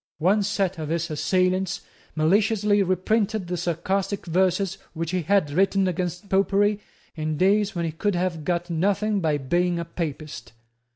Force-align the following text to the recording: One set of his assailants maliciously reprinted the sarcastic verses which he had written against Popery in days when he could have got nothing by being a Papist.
One 0.17 0.41
set 0.41 0.79
of 0.79 0.89
his 0.89 1.11
assailants 1.11 1.81
maliciously 2.15 2.81
reprinted 2.81 3.45
the 3.45 3.55
sarcastic 3.55 4.25
verses 4.25 4.79
which 4.93 5.11
he 5.11 5.21
had 5.21 5.51
written 5.51 5.87
against 5.87 6.27
Popery 6.27 6.79
in 7.15 7.37
days 7.37 7.75
when 7.75 7.85
he 7.85 7.91
could 7.91 8.15
have 8.15 8.43
got 8.43 8.71
nothing 8.71 9.19
by 9.19 9.37
being 9.37 9.77
a 9.77 9.85
Papist. 9.85 10.53